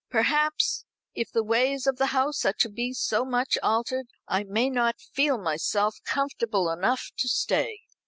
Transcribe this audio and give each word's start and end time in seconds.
"Perhaps, 0.09 0.83
if 1.13 1.31
the 1.31 1.43
ways 1.43 1.85
of 1.85 1.97
the 1.97 2.07
house 2.07 2.43
are 2.43 2.55
to 2.61 2.69
be 2.69 2.91
so 2.91 3.23
much 3.23 3.55
altered, 3.61 4.07
I 4.27 4.43
may 4.43 4.67
not 4.67 4.99
feel 4.99 5.37
myself 5.37 5.97
comfortable 6.03 6.71
enough 6.71 7.11
to 7.19 7.27
stay." 7.29 7.81